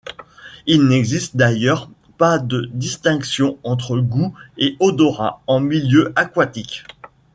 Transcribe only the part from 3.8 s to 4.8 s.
goût et